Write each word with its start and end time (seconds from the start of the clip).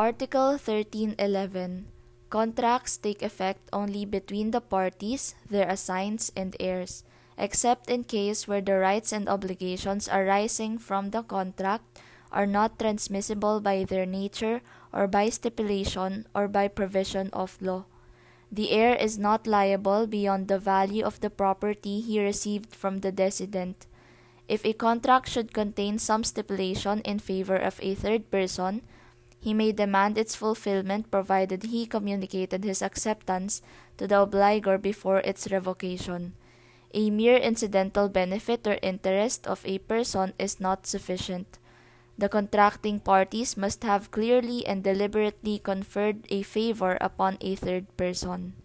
Article 0.00 0.56
1311. 0.56 1.84
Contracts 2.30 2.96
take 2.96 3.20
effect 3.20 3.60
only 3.70 4.06
between 4.06 4.50
the 4.50 4.62
parties, 4.62 5.34
their 5.44 5.68
assigns, 5.68 6.32
and 6.34 6.56
heirs, 6.58 7.04
except 7.36 7.90
in 7.90 8.04
case 8.04 8.48
where 8.48 8.62
the 8.62 8.78
rights 8.80 9.12
and 9.12 9.28
obligations 9.28 10.08
arising 10.08 10.78
from 10.78 11.10
the 11.10 11.20
contract 11.20 11.84
are 12.32 12.46
not 12.46 12.78
transmissible 12.78 13.60
by 13.60 13.84
their 13.84 14.06
nature 14.06 14.62
or 14.90 15.06
by 15.06 15.28
stipulation 15.28 16.24
or 16.34 16.48
by 16.48 16.66
provision 16.66 17.28
of 17.34 17.60
law. 17.60 17.84
The 18.50 18.70
heir 18.72 18.94
is 18.96 19.18
not 19.18 19.46
liable 19.46 20.06
beyond 20.06 20.48
the 20.48 20.58
value 20.58 21.04
of 21.04 21.20
the 21.20 21.28
property 21.28 22.00
he 22.00 22.24
received 22.24 22.74
from 22.74 23.04
the 23.04 23.12
decedent. 23.12 23.84
If 24.48 24.64
a 24.64 24.72
contract 24.72 25.28
should 25.28 25.52
contain 25.52 25.98
some 25.98 26.24
stipulation 26.24 27.04
in 27.04 27.18
favor 27.18 27.56
of 27.56 27.78
a 27.82 27.94
third 27.94 28.30
person, 28.30 28.80
he 29.40 29.54
may 29.54 29.72
demand 29.72 30.18
its 30.18 30.36
fulfillment 30.36 31.10
provided 31.10 31.64
he 31.64 31.86
communicated 31.86 32.62
his 32.62 32.82
acceptance 32.82 33.62
to 33.96 34.06
the 34.06 34.20
obligor 34.20 34.80
before 34.80 35.20
its 35.20 35.50
revocation. 35.50 36.34
A 36.92 37.08
mere 37.08 37.36
incidental 37.36 38.08
benefit 38.08 38.66
or 38.66 38.78
interest 38.82 39.46
of 39.46 39.64
a 39.64 39.78
person 39.78 40.34
is 40.38 40.60
not 40.60 40.86
sufficient. 40.86 41.58
The 42.18 42.28
contracting 42.28 43.00
parties 43.00 43.56
must 43.56 43.82
have 43.82 44.10
clearly 44.10 44.66
and 44.66 44.84
deliberately 44.84 45.58
conferred 45.58 46.26
a 46.28 46.42
favor 46.42 46.98
upon 47.00 47.38
a 47.40 47.56
third 47.56 47.88
person. 47.96 48.59